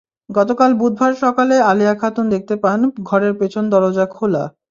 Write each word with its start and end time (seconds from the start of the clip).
গতকাল 0.29 0.71
বুধবার 0.73 1.13
সকালে 1.15 1.55
আলেয়া 1.71 1.95
খাতুন 1.95 2.25
দেখতে 2.29 2.55
পান, 2.55 2.79
ঘরের 3.03 3.33
পেছন 3.39 3.63
দরজা 3.69 4.05
খোলা। 4.11 4.43